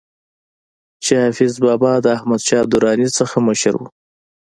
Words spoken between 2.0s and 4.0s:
د احمد شاه دراني نه مشر وو